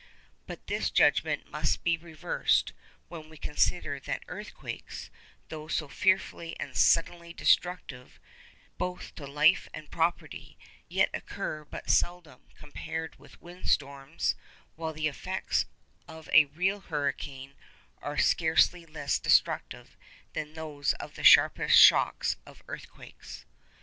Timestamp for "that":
3.99-4.23